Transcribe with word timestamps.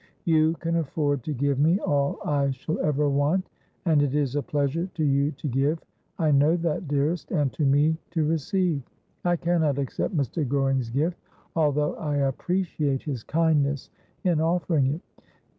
You 0.25 0.53
can 0.53 0.77
afford 0.77 1.21
to 1.25 1.31
give 1.35 1.59
me 1.59 1.79
all 1.79 2.17
I 2.25 2.49
shall 2.49 2.79
ever 2.79 3.07
want, 3.07 3.47
and 3.85 4.01
it 4.01 4.15
is 4.15 4.35
a 4.35 4.41
pleasure 4.41 4.87
to 4.95 5.03
you 5.03 5.29
to 5.33 5.47
give— 5.47 5.77
I 6.17 6.31
know 6.31 6.57
that, 6.57 6.87
dearest— 6.87 7.29
acd 7.29 7.51
to 7.51 7.65
me 7.67 7.97
to 8.09 8.25
receive. 8.25 8.81
I 9.23 9.35
cannot 9.35 9.77
accept 9.77 10.17
Mr. 10.17 10.43
Goring's 10.47 10.89
gift, 10.89 11.19
although 11.55 11.93
I 11.97 12.15
appreciate 12.15 13.03
his 13.03 13.21
kindness 13.21 13.91
in 14.23 14.41
offering 14.41 14.87
it.' 14.87 15.01